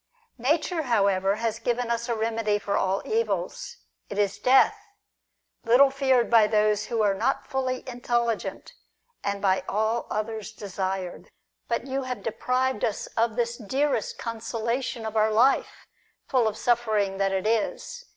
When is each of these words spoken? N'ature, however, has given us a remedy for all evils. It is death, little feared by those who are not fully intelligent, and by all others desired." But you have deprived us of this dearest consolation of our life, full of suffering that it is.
N'ature, 0.39 0.85
however, 0.85 1.35
has 1.35 1.59
given 1.59 1.91
us 1.91 2.09
a 2.09 2.15
remedy 2.15 2.57
for 2.57 2.75
all 2.75 3.03
evils. 3.05 3.77
It 4.09 4.17
is 4.17 4.39
death, 4.39 4.75
little 5.63 5.91
feared 5.91 6.27
by 6.27 6.47
those 6.47 6.85
who 6.85 7.03
are 7.03 7.13
not 7.13 7.45
fully 7.45 7.87
intelligent, 7.87 8.73
and 9.23 9.43
by 9.43 9.63
all 9.69 10.07
others 10.09 10.53
desired." 10.53 11.29
But 11.69 11.85
you 11.85 12.01
have 12.01 12.23
deprived 12.23 12.83
us 12.83 13.05
of 13.15 13.35
this 13.35 13.57
dearest 13.57 14.17
consolation 14.17 15.05
of 15.05 15.15
our 15.15 15.29
life, 15.29 15.85
full 16.27 16.47
of 16.47 16.57
suffering 16.57 17.19
that 17.19 17.31
it 17.31 17.45
is. 17.45 18.05